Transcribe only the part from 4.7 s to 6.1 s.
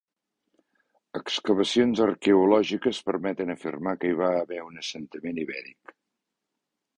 un assentament ibèric.